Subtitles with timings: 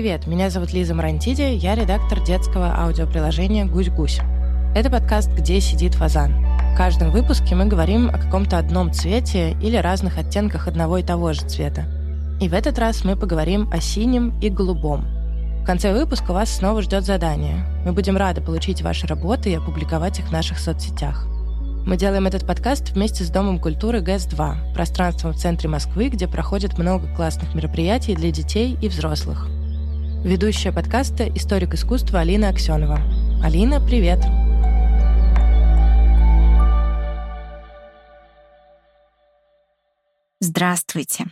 [0.00, 4.20] Привет, меня зовут Лиза Марантиди, я редактор детского аудиоприложения «Гусь-гусь».
[4.74, 6.32] Это подкаст «Где сидит фазан».
[6.72, 11.34] В каждом выпуске мы говорим о каком-то одном цвете или разных оттенках одного и того
[11.34, 11.84] же цвета.
[12.40, 15.04] И в этот раз мы поговорим о синем и голубом.
[15.60, 17.66] В конце выпуска вас снова ждет задание.
[17.84, 21.26] Мы будем рады получить ваши работы и опубликовать их в наших соцсетях.
[21.84, 26.78] Мы делаем этот подкаст вместе с Домом культуры ГЭС-2, пространством в центре Москвы, где проходит
[26.78, 29.46] много классных мероприятий для детей и взрослых.
[30.22, 33.00] Ведущая подкаста– историк искусства Алина Аксенова.
[33.42, 34.20] Алина, привет!
[40.38, 41.24] Здравствуйте!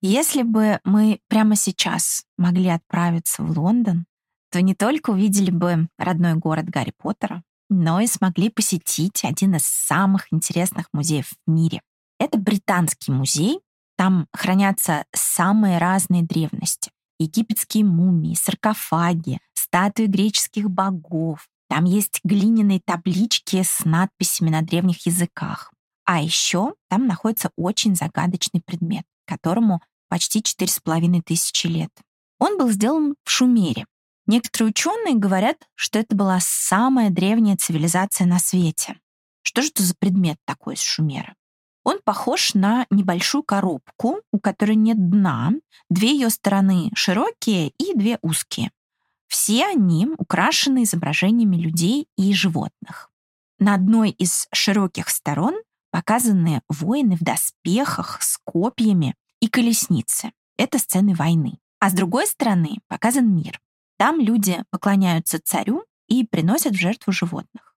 [0.00, 4.06] Если бы мы прямо сейчас могли отправиться в Лондон,
[4.50, 9.66] то не только увидели бы родной город Гарри Поттера, но и смогли посетить один из
[9.66, 11.82] самых интересных музеев в мире.
[12.18, 13.60] Это британский музей,
[13.98, 21.46] там хранятся самые разные древности египетские мумии, саркофаги, статуи греческих богов.
[21.68, 25.72] Там есть глиняные таблички с надписями на древних языках.
[26.04, 31.92] А еще там находится очень загадочный предмет, которому почти четыре с половиной тысячи лет.
[32.40, 33.86] Он был сделан в Шумере.
[34.26, 38.98] Некоторые ученые говорят, что это была самая древняя цивилизация на свете.
[39.42, 41.34] Что же это за предмет такой из Шумера?
[41.90, 45.50] Он похож на небольшую коробку, у которой нет дна,
[45.88, 48.70] две ее стороны широкие и две узкие.
[49.26, 53.10] Все они украшены изображениями людей и животных.
[53.58, 55.54] На одной из широких сторон
[55.90, 60.30] показаны воины в доспехах с копьями и колесницы.
[60.56, 61.58] Это сцены войны.
[61.80, 63.60] А с другой стороны показан мир.
[63.98, 67.69] Там люди поклоняются царю и приносят в жертву животных.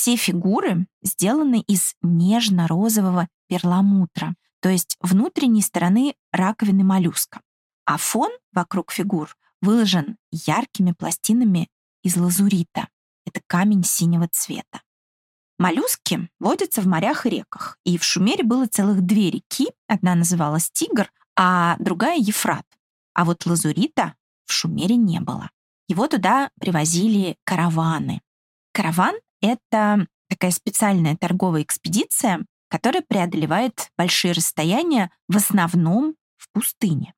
[0.00, 7.42] Все фигуры сделаны из нежно-розового перламутра, то есть внутренней стороны раковины моллюска.
[7.84, 11.68] А фон вокруг фигур выложен яркими пластинами
[12.02, 12.88] из лазурита.
[13.26, 14.80] Это камень синего цвета.
[15.58, 20.70] Моллюски водятся в морях и реках, и в Шумере было целых две реки, одна называлась
[20.70, 22.64] Тигр, а другая— Ефрат.
[23.12, 24.14] А вот лазурита
[24.46, 25.50] в Шумере не было.
[25.88, 28.22] Его туда привозили караваны.
[28.72, 37.14] Караван это такая специальная торговая экспедиция, которая преодолевает большие расстояния в основном в пустыне.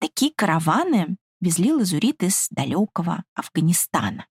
[0.00, 4.26] Такие караваны везли лазурит из далекого Афганистана.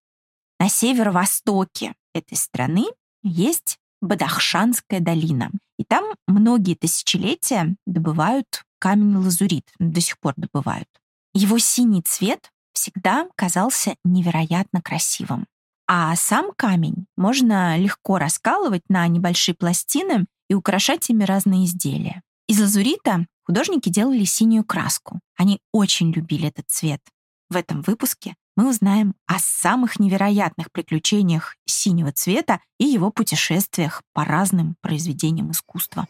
[0.59, 2.85] На северо-востоке этой страны
[3.23, 5.49] есть Бадахшанская долина.
[5.77, 10.89] И там многие тысячелетия добывают камень лазурит, до сих пор добывают.
[11.33, 15.47] Его синий цвет всегда казался невероятно красивым.
[15.87, 22.21] А сам камень можно легко раскалывать на небольшие пластины и украшать ими разные изделия.
[22.47, 25.19] Из лазурита художники делали синюю краску.
[25.37, 27.01] Они очень любили этот цвет.
[27.49, 34.25] В этом выпуске мы узнаем о самых невероятных приключениях синего цвета и его путешествиях по
[34.25, 36.07] разным произведениям искусства.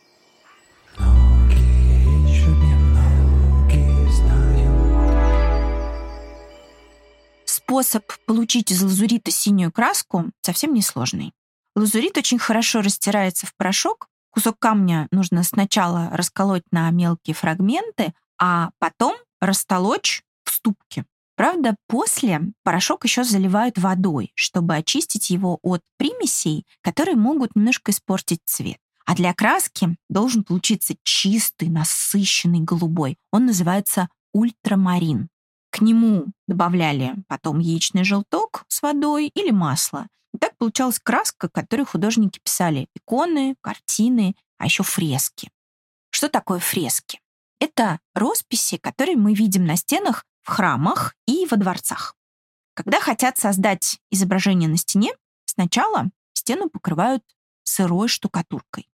[7.63, 11.33] Способ получить из лазурита синюю краску совсем несложный.
[11.75, 14.07] Лазурит очень хорошо растирается в порошок.
[14.31, 21.05] Кусок камня нужно сначала расколоть на мелкие фрагменты, а потом растолочь в ступке.
[21.35, 28.41] Правда, после порошок еще заливают водой, чтобы очистить его от примесей, которые могут немножко испортить
[28.45, 28.77] цвет.
[29.05, 33.17] А для краски должен получиться чистый, насыщенный голубой.
[33.31, 35.29] Он называется ультрамарин.
[35.73, 40.07] К нему добавляли потом яичный желток с водой или масло.
[40.31, 45.49] И так получалась краска, которой художники писали иконы, картины, а еще фрески.
[46.11, 47.19] Что такое фрески?
[47.59, 52.15] Это росписи, которые мы видим на стенах в храмах и во дворцах.
[52.75, 55.11] Когда хотят создать изображение на стене,
[55.45, 57.23] сначала стену покрывают
[57.63, 58.87] сырой штукатуркой.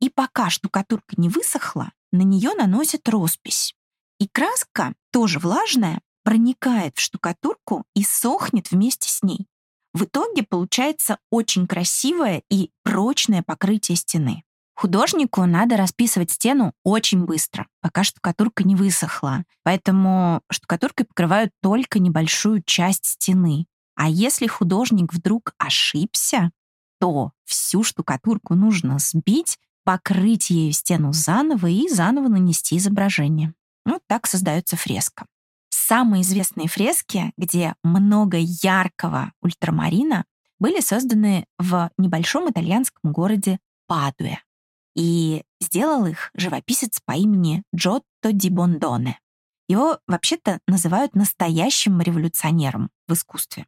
[0.00, 3.76] И пока штукатурка не высохла, на нее наносят роспись.
[4.18, 9.46] И краска, тоже влажная, проникает в штукатурку и сохнет вместе с ней.
[9.92, 14.42] В итоге получается очень красивое и прочное покрытие стены.
[14.74, 19.44] Художнику надо расписывать стену очень быстро, пока штукатурка не высохла.
[19.62, 23.66] Поэтому штукатуркой покрывают только небольшую часть стены.
[23.94, 26.50] А если художник вдруг ошибся,
[26.98, 33.54] то всю штукатурку нужно сбить, покрыть ею стену заново и заново нанести изображение.
[33.84, 35.26] Вот так создается фреска.
[35.76, 40.24] Самые известные фрески, где много яркого ультрамарина,
[40.60, 44.40] были созданы в небольшом итальянском городе Падуя.
[44.94, 49.18] И сделал их живописец по имени Джотто ди Бондоне.
[49.68, 53.66] Его вообще-то называют настоящим революционером в искусстве.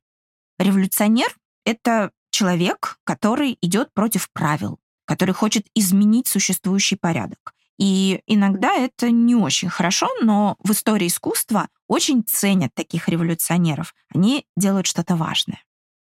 [0.60, 7.55] Революционер— это человек, который идет против правил, который хочет изменить существующий порядок.
[7.78, 13.94] И иногда это не очень хорошо, но в истории искусства очень ценят таких революционеров.
[14.14, 15.62] Они делают что-то важное.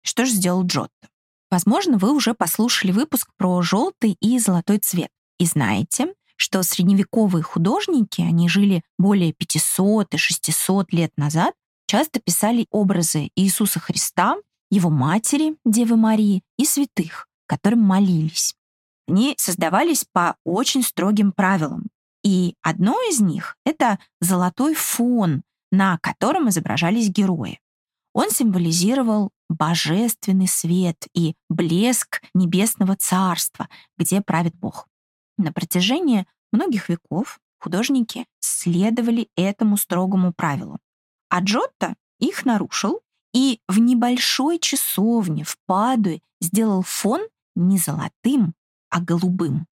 [0.03, 1.09] Что же сделал Джотто?
[1.50, 8.20] Возможно, вы уже послушали выпуск про желтый и золотой цвет и знаете, что средневековые художники,
[8.20, 11.55] они жили более 500 и 600 лет назад,
[11.87, 14.37] часто писали образы Иисуса Христа,
[14.70, 18.55] его матери, Девы Марии и святых, которым молились.
[19.09, 21.89] Они создавались по очень строгим правилам.
[22.23, 27.61] И одно из них— это золотой фон, на котором изображались герои.
[28.15, 33.69] Он символизировал божественный свет и блеск небесного царства,
[33.99, 34.87] где правит Бог.
[35.39, 40.79] На протяжении многих веков художники следовали этому строгому правилу.
[41.29, 43.01] А Джотто их нарушил
[43.33, 47.23] и в небольшой часовне в Падуе сделал фон
[47.55, 48.55] не золотым,
[48.93, 49.67] а голубым.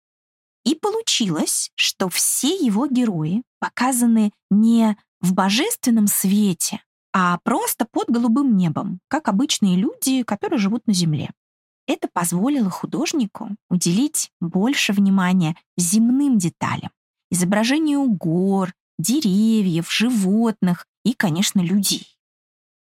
[0.65, 6.81] И получилось, что все его герои показаны не в божественном свете,
[7.13, 11.31] а просто под голубым небом, как обычные люди, которые живут на Земле.
[11.85, 16.91] Это позволило художнику уделить больше внимания земным деталям,
[17.29, 22.07] изображению гор, деревьев, животных и, конечно, людей.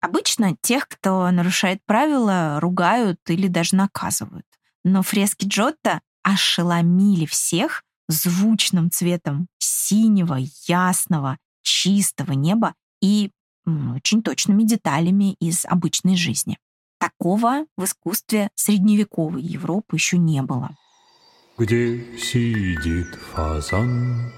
[0.01, 4.45] Обычно тех, кто нарушает правила, ругают или даже наказывают.
[4.84, 10.38] Но фрески Джотто ошеломили всех звучным цветом синего,
[10.68, 13.31] ясного, чистого неба и
[13.65, 16.57] очень точными деталями из обычной жизни.
[17.00, 20.75] Такого в искусстве средневековой Европы еще не было.
[21.57, 24.33] Где сидит фазан?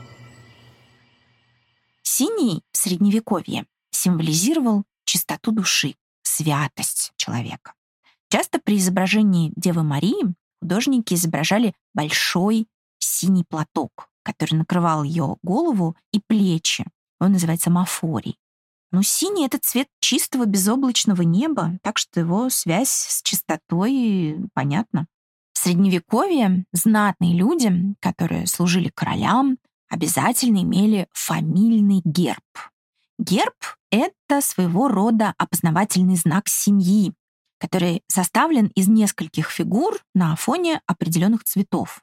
[2.04, 7.74] Синий в средневековье символизировал чистоту души, святость человека.
[8.30, 12.68] Часто при изображении Девы Марии художники изображали большой
[13.00, 16.86] синий платок, который накрывал ее голову и плечи.
[17.20, 18.38] Он называется мафорий.
[18.92, 25.06] Но синий— это цвет чистого безоблачного неба, так что его связь с чистотой понятна.
[25.54, 29.58] В Средневековье знатные люди, которые служили королям,
[29.90, 32.44] обязательно имели фамильный герб.
[33.20, 33.56] Герб—
[33.92, 37.14] это своего рода опознавательный знак семьи,
[37.60, 42.02] который составлен из нескольких фигур на фоне определенных цветов.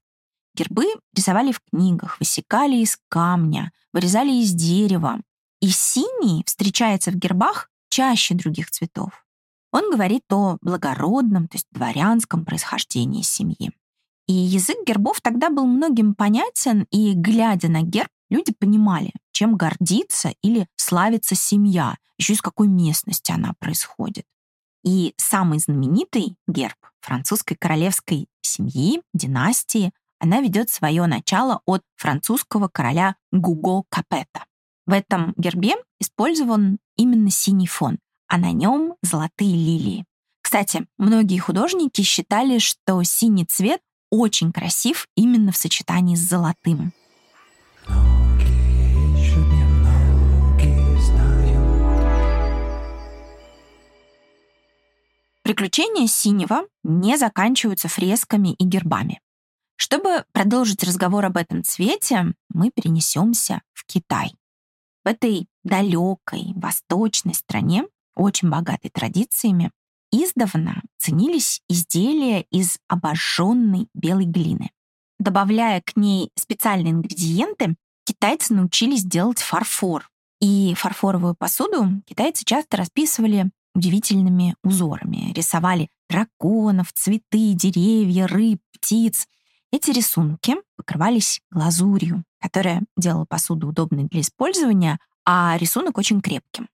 [0.55, 5.21] Гербы рисовали в книгах, высекали из камня, вырезали из дерева.
[5.61, 9.25] И синий встречается в гербах чаще других цветов.
[9.73, 13.73] Он говорит о благородном, то есть дворянском происхождении семьи.
[14.27, 20.35] И язык гербов тогда был многим понятен, и, глядя на герб, люди понимали, чем гордится
[20.43, 24.25] или славится семья, еще из какой местности она происходит.
[24.87, 29.91] И самый знаменитый герб французской королевской семьи, династии,
[30.21, 34.45] она ведет свое начало от французского короля Гуго Капета.
[34.87, 40.05] В этом гербе использован именно синий фон, а на нем золотые лилии.
[40.41, 43.81] Кстати, многие художники считали, что синий цвет
[44.13, 46.93] очень красив именно в сочетании с золотым.
[55.47, 59.21] Приключения синего не заканчиваются фресками и гербами.
[59.77, 64.35] Чтобы продолжить разговор об этом цвете, мы перенесемся в Китай.
[65.05, 67.85] В этой далекой восточной стране,
[68.17, 69.71] очень богатой традициями,
[70.11, 74.73] издавна ценились изделия из обожженной белой глины.
[75.21, 80.11] Добавляя к ней специальные ингредиенты, китайцы научились делать фарфор.
[80.41, 85.33] И фарфоровую посуду китайцы часто расписывали удивительными узорами.
[85.33, 89.27] Рисовали драконов, цветы, деревья, рыб, птиц.
[89.71, 96.69] Эти рисунки покрывались глазурью, которая делала посуду удобной для использования, а рисунок очень крепким.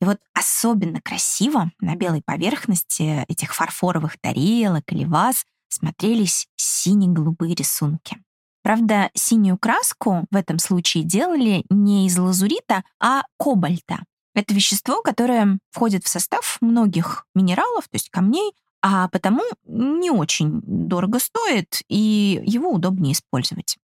[0.00, 8.18] И вот особенно красиво на белой поверхности этих фарфоровых тарелок или ваз смотрелись сине-голубые рисунки.
[8.62, 14.04] Правда, синюю краску в этом случае делали не из лазурита, а кобальта.
[14.34, 20.60] Это вещество, которое входит в состав многих минералов, то есть камней, а потому не очень
[20.62, 23.78] дорого стоит, и его удобнее использовать.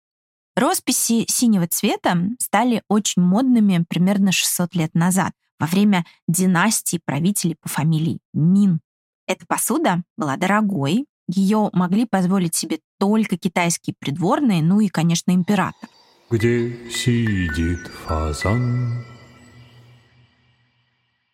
[0.56, 7.68] Росписи синего цвета стали очень модными примерно 600 лет назад, во время династии правителей по
[7.68, 8.80] фамилии Мин.
[9.26, 15.90] Эта посуда была дорогой, ее могли позволить себе только китайские придворные, ну и, конечно, император.
[16.30, 19.04] Где сидит фазан?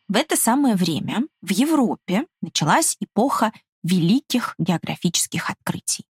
[0.08, 6.04] В это самое время в Европе началась эпоха великих географических открытий.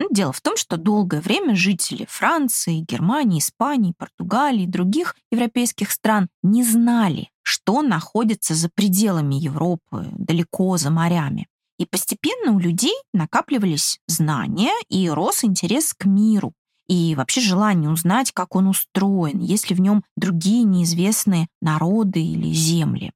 [0.00, 5.90] Ну, дело в том, что долгое время жители Франции, Германии, Испании, Португалии и других европейских
[5.90, 11.48] стран не знали, что находится за пределами Европы, далеко за морями.
[11.78, 16.52] И постепенно у людей накапливались знания и рос интерес к миру,
[16.88, 22.52] и вообще желание узнать, как он устроен, есть ли в нем другие неизвестные народы или
[22.52, 23.12] земли.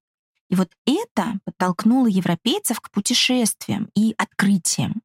[0.52, 5.00] И вот это подтолкнуло европейцев к путешествиям и открытиям.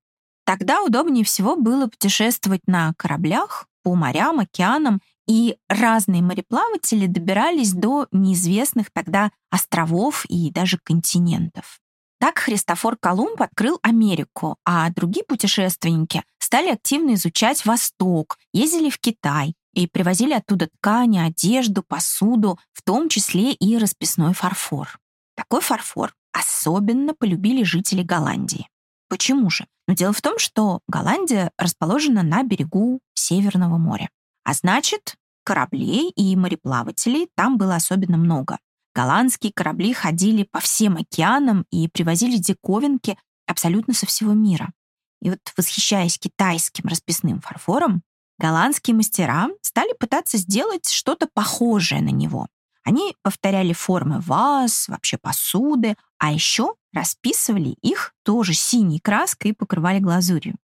[0.46, 8.08] Тогда удобнее всего было путешествовать на кораблях по морям, океанам, и разные мореплаватели добирались до
[8.12, 11.80] неизвестных тогда островов и даже континентов.
[12.20, 19.54] Так Христофор Колумб открыл Америку, а другие путешественники стали активно изучать Восток, ездили в Китай
[19.74, 25.00] и привозили оттуда ткани, одежду, посуду, в том числе и расписной фарфор.
[25.38, 28.68] Такой фарфор особенно полюбили жители Голландии.
[29.08, 29.66] Почему же?
[29.88, 34.10] Но ну, дело в том, что Голландия расположена на берегу Северного моря.
[34.44, 35.16] А значит,
[35.46, 38.58] кораблей и мореплавателей там было особенно много.
[38.96, 44.74] Голландские корабли ходили по всем океанам и привозили диковинки абсолютно со всего мира.
[45.22, 48.02] И вот, восхищаясь китайским расписным фарфором,
[48.40, 52.48] голландские мастера стали пытаться сделать что-то похожее на него.
[52.88, 60.00] Они повторяли формы ваз, вообще посуды, а еще расписывали их тоже синей краской и покрывали
[60.00, 60.56] глазурью.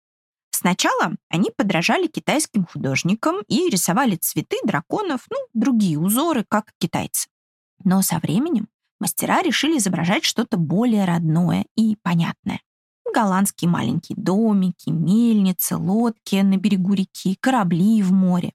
[0.50, 7.28] Сначала они подражали китайским художникам и рисовали цветы драконов, ну, другие узоры, как китайцы.
[7.84, 8.70] Но со временем
[9.02, 12.62] мастера решили изображать что-то более родное и понятное.
[13.14, 18.54] Голландские маленькие домики, мельницы, лодки на берегу реки, корабли в море.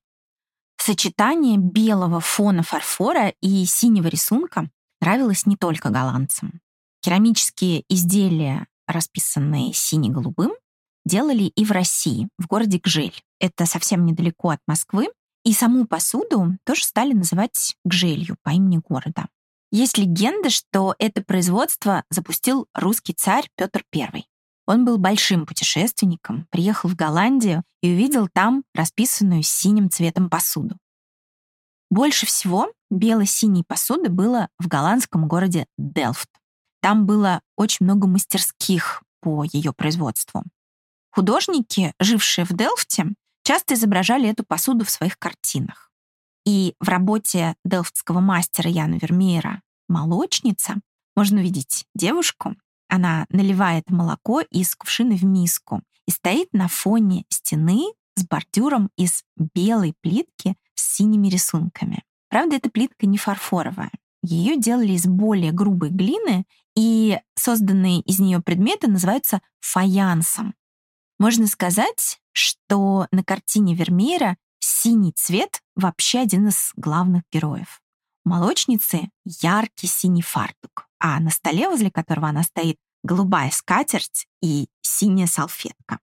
[0.89, 4.71] Сочетание белого фона фарфора и синего рисунка
[5.03, 6.63] нравилось не только голландцам.
[7.03, 10.53] Керамические изделия, расписанные сине-голубым,
[11.05, 13.23] делали и в России, в городе Гжель.
[13.39, 15.09] Это совсем недалеко от Москвы,
[15.45, 19.27] и саму посуду тоже стали называть гжелью по имени города.
[19.71, 24.25] Есть легенда, что это производство запустил русский царь Петр I.
[24.69, 30.77] Он был большим путешественником, приехал в Голландию и увидел там расписанную синим цветом посуду.
[31.91, 36.29] Больше всего бело-синей посуды было в голландском городе Делфт.
[36.83, 40.45] Там было очень много мастерских по ее производству.
[41.13, 43.07] Художники, жившие в Делфте,
[43.45, 45.91] часто изображали эту посуду в своих картинах.
[46.45, 50.75] И в работе делфтского мастера Яна Вермеера «Молочница»
[51.17, 52.55] можно увидеть девушку.
[52.89, 59.25] Она наливает молоко из кувшина в миску и стоит на фоне стены с бордюром из
[59.37, 62.03] белой плитки с синими рисунками.
[62.29, 63.91] Правда, эта плитка не фарфоровая.
[64.23, 70.55] Ее делали из более грубой глины, и созданные из нее предметы называются фаянсом.
[71.19, 77.81] Можно сказать, что на картине Вермеера синий цвет вообще один из главных героев.
[78.25, 84.69] У молочницы яркий синий фартук, а на столе, возле которого она стоит, голубая скатерть и
[84.83, 86.01] синяя салфетка.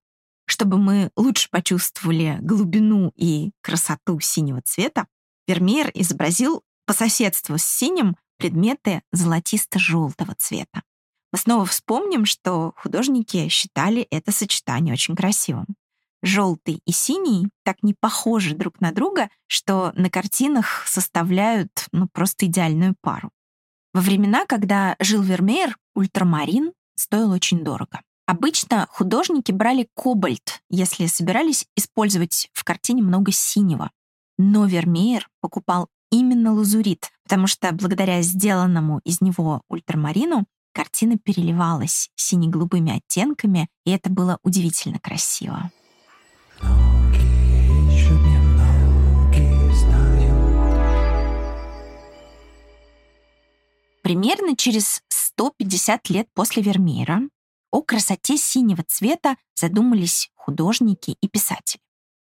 [0.47, 5.07] Чтобы мы лучше почувствовали глубину и красоту синего цвета,
[5.47, 10.83] Вермеер изобразил по соседству с синим предметы золотисто-желтого цвета.
[11.31, 15.65] Мы снова вспомним, что художники считали это сочетание очень красивым
[16.25, 22.47] желтый и синий так не похожи друг на друга, что на картинах составляют ну, просто
[22.47, 23.31] идеальную пару.
[23.95, 28.01] Во времена, когда жил Вермеер, ультрамарин стоил очень дорого.
[28.25, 33.89] Обычно художники брали кобальт, если собирались использовать в картине много синего.
[34.37, 42.97] Но Вермеер покупал именно лазурит, потому что благодаря сделанному из него ультрамарину картина переливалась сине-голубыми
[42.97, 45.71] оттенками, и это было удивительно красиво.
[54.05, 57.21] Примерно через 150 лет после Вермеера
[57.71, 61.81] о красоте синего цвета задумались художники и писатели.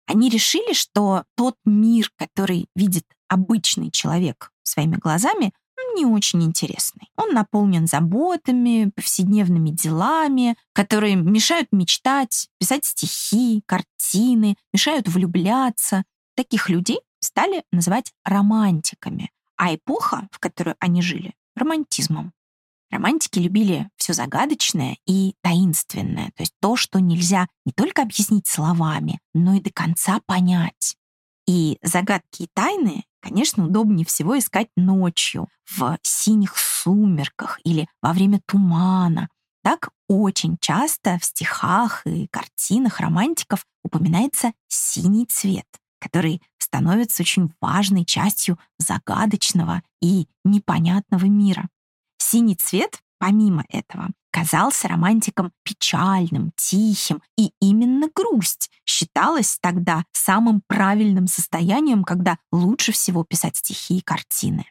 [0.06, 5.52] Они решили, что тот мир, который видит обычный человек своими глазами,
[5.96, 7.10] не очень интересный.
[7.16, 16.04] Он наполнен заботами, повседневными делами, которые мешают мечтать, писать стихи, картины, мешают влюбляться.
[16.36, 22.32] Таких людей стали называть романтиками, а эпоха, в которой они жили,— романтизмом.
[22.90, 29.18] Романтики любили все загадочное и таинственное, то есть то, что нельзя не только объяснить словами,
[29.34, 30.96] но и до конца понять.
[31.46, 38.40] И загадки и тайны, конечно, удобнее всего искать ночью, в синих сумерках или во время
[38.46, 39.28] тумана.
[39.62, 45.66] Так очень часто в стихах и картинах романтиков упоминается синий цвет,
[46.04, 51.68] который становится очень важной частью загадочного и непонятного мира.
[52.18, 61.26] Синий цвет, помимо этого, казался романтиком печальным, тихим, и именно грусть считалась тогда самым правильным
[61.26, 64.66] состоянием, когда лучше всего писать стихи и картины.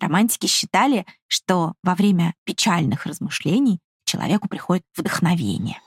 [0.00, 5.78] Романтики считали, что во время печальных размышлений человеку приходит вдохновение.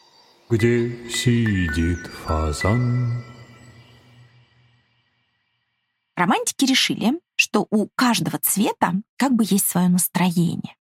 [0.51, 3.32] Где сидит фазан?
[6.15, 10.75] Романтики решили, что у каждого цвета как бы есть свое настроение.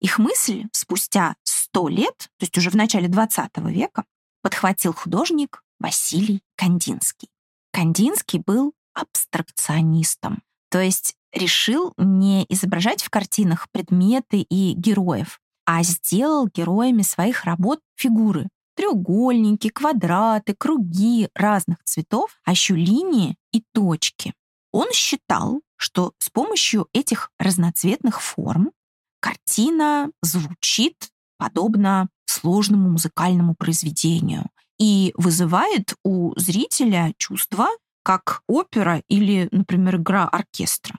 [0.00, 4.04] Их мысль спустя сто лет, то есть уже в начале 20 века,
[4.42, 7.28] подхватил художник Василий Кандинский.
[7.72, 16.48] Кандинский был абстракционистом, то есть решил не изображать в картинах предметы и героев, а сделал
[16.48, 18.48] героями своих работ фигуры.
[18.76, 24.34] Треугольники, квадраты, круги разных цветов, а еще линии и точки.
[24.76, 28.72] Он считал, что с помощью этих разноцветных форм
[29.20, 37.68] картина звучит подобно сложному музыкальному произведению и вызывает у зрителя чувство,
[38.02, 40.98] как опера или, например, игра оркестра.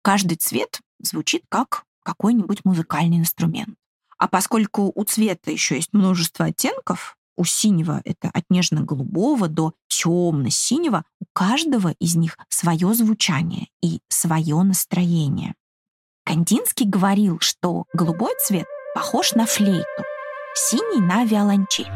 [0.00, 3.76] Каждый цвет звучит как какой-нибудь музыкальный инструмент.
[4.16, 11.04] А поскольку у цвета еще есть множество оттенков, у синего это от нежно-голубого до темно-синего,
[11.20, 15.54] у каждого из них свое звучание и свое настроение.
[16.24, 20.04] Кандинский говорил, что голубой цвет похож на флейту,
[20.54, 21.88] синий на виолончель.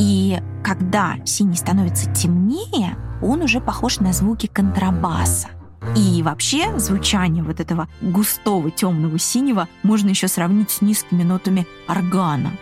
[0.00, 5.48] И когда синий становится темнее, он уже похож на звуки контрабаса.
[5.96, 12.52] И вообще звучание вот этого густого темного синего можно еще сравнить с низкими нотами органа.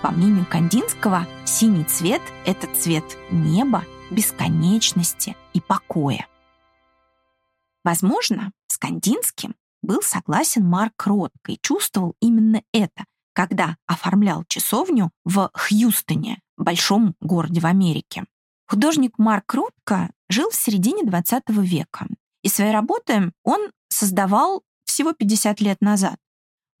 [0.00, 6.28] По мнению Кандинского, синий цвет— это цвет неба, бесконечности и покоя.
[7.82, 15.50] Возможно, с Кандинским был согласен Марк Ротко и чувствовал именно это, когда оформлял часовню в
[15.52, 18.24] Хьюстоне, большом городе в Америке.
[18.68, 22.06] Художник Марк Ротко жил в середине 20 века,
[22.42, 26.16] и свои работы он создавал всего 50 лет назад.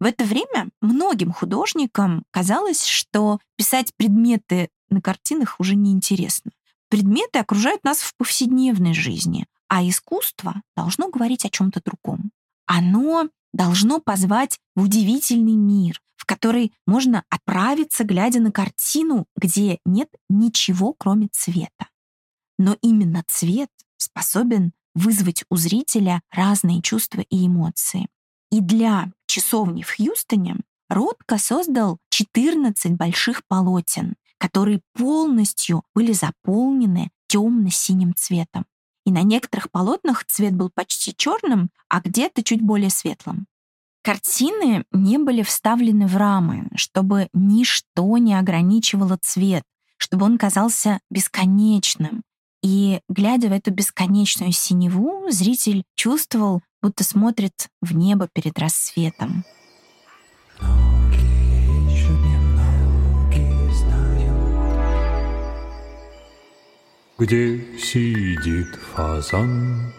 [0.02, 6.50] В это время многим художникам казалось, что писать предметы на картинах уже неинтересно.
[6.88, 12.32] Предметы окружают нас в повседневной жизни, а искусство должно говорить о чем-то другом.
[12.66, 20.08] Оно должно позвать в удивительный мир, в который можно отправиться, глядя на картину, где нет
[20.28, 21.86] ничего, кроме цвета.
[22.58, 28.08] Но именно цвет способен вызвать у зрителя разные чувства и эмоции.
[28.50, 30.56] И для часовни в Хьюстоне
[30.90, 38.66] Ротко создал 14 больших полотен, которые полностью были заполнены темно-синим цветом.
[39.06, 43.46] И на некоторых полотнах цвет был почти черным, а где-то чуть более светлым.
[44.02, 49.64] Картины не были вставлены в рамы, чтобы ничто не ограничивало цвет,
[49.96, 52.22] чтобы он казался бесконечным.
[52.62, 59.44] И, глядя в эту бесконечную синеву, зритель чувствовал, будто смотрит в небо перед рассветом.
[67.18, 69.92] Где сидит фазан?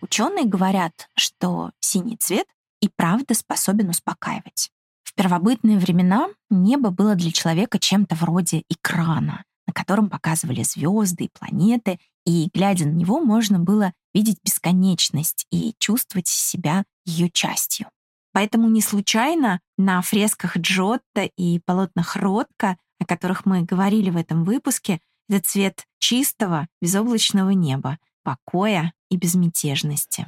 [0.00, 2.46] Ученые говорят, что синий цвет
[2.80, 4.72] и правда способен успокаивать.
[5.04, 11.30] В первобытные времена небо было для человека чем-то вроде экрана, на котором показывали звезды и
[11.38, 17.88] планеты, и, глядя на него, можно было видеть бесконечность и чувствовать себя ее частью.
[18.32, 24.44] Поэтому не случайно на фресках Джотто и полотнах Ротко, о которых мы говорили в этом
[24.44, 30.26] выпуске, это цвет чистого, безоблачного неба, покоя и безмятежности.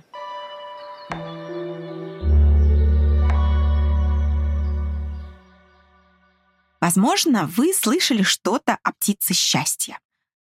[6.81, 9.99] Возможно, вы слышали что-то о птице счастья.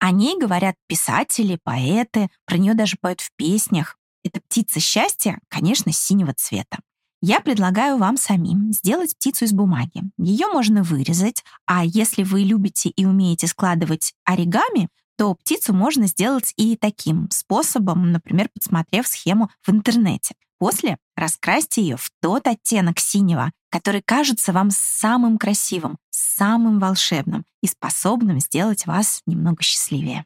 [0.03, 3.97] О ней говорят писатели, поэты, про нее даже поют в песнях.
[4.21, 6.79] Эта птица счастья, конечно, синего цвета.
[7.21, 10.01] Я предлагаю вам самим сделать птицу из бумаги.
[10.17, 16.51] Ее можно вырезать, а если вы любите и умеете складывать оригами, то птицу можно сделать
[16.57, 20.35] и таким способом, например, подсмотрев схему в интернете.
[20.63, 27.67] После раскрасьте ее в тот оттенок синего, который кажется вам самым красивым, самым волшебным и
[27.67, 30.23] способным сделать вас немного счастливее.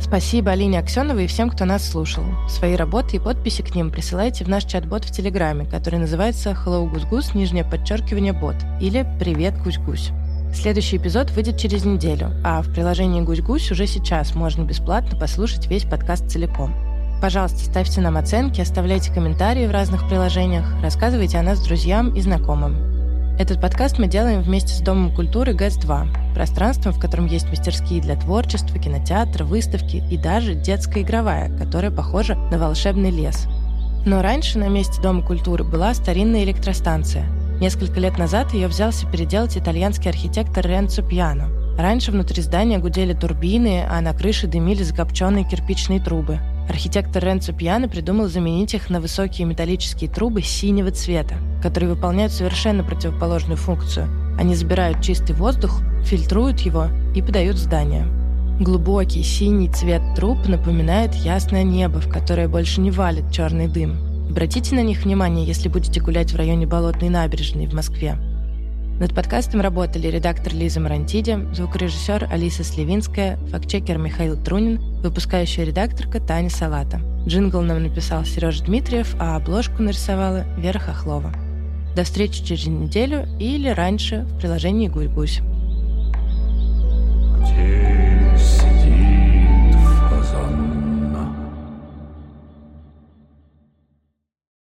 [0.00, 2.24] Спасибо Алине Аксеновой и всем, кто нас слушал.
[2.48, 6.90] Свои работы и подписи к ним присылайте в наш чат-бот в Телеграме, который называется Hello
[7.08, 10.10] Гусь нижнее подчеркивание бот или Привет Гусь-Гусь.
[10.52, 15.84] Следующий эпизод выйдет через неделю, а в приложении Гусь-Гусь уже сейчас можно бесплатно послушать весь
[15.84, 16.93] подкаст целиком.
[17.24, 22.76] Пожалуйста, ставьте нам оценки, оставляйте комментарии в разных приложениях, рассказывайте о нас друзьям и знакомым.
[23.38, 28.16] Этот подкаст мы делаем вместе с Домом культуры ГЭС-2, пространством, в котором есть мастерские для
[28.16, 33.46] творчества, кинотеатр, выставки и даже детская игровая, которая похожа на волшебный лес.
[34.04, 37.24] Но раньше на месте Дома культуры была старинная электростанция.
[37.58, 41.48] Несколько лет назад ее взялся переделать итальянский архитектор Ренцо Пьяно.
[41.78, 47.88] Раньше внутри здания гудели турбины, а на крыше дымили закопченные кирпичные трубы– Архитектор Ренцо Пьяно
[47.88, 54.08] придумал заменить их на высокие металлические трубы синего цвета, которые выполняют совершенно противоположную функцию.
[54.38, 58.06] Они забирают чистый воздух, фильтруют его и подают здание.
[58.60, 63.96] Глубокий синий цвет труб напоминает ясное небо, в которое больше не валит черный дым.
[64.30, 68.16] Обратите на них внимание, если будете гулять в районе Болотной набережной в Москве.
[69.00, 76.48] Над подкастом работали редактор Лиза Марантиди, звукорежиссер Алиса Сливинская, фактчекер Михаил Трунин, выпускающая редакторка Таня
[76.48, 77.00] Салата.
[77.26, 81.32] Джингл нам написал Сережа Дмитриев, а обложку нарисовала Вера Хохлова.
[81.96, 85.40] До встречи через неделю или раньше в приложении «Гусь-Гусь».